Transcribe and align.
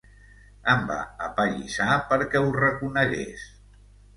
Em 0.71 0.81
va 0.91 0.97
apallissar 1.27 1.99
perquè 2.13 2.43
ho 2.47 2.51
reconegués. 2.59 3.45